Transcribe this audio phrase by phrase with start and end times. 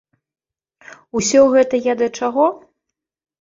[1.19, 2.49] Усё гэта я да чаго?